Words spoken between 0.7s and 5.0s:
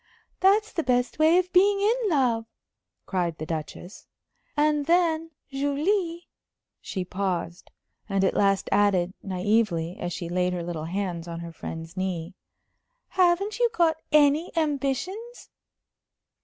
the best way of being in love," cried the Duchess. "And